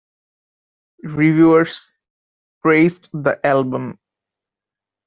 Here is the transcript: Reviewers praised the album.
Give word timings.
Reviewers 1.03 1.79
praised 2.63 3.07
the 3.13 3.39
album. 3.45 3.99